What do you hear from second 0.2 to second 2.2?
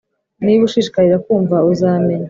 Niba ushishikarira kumva, uzamenya,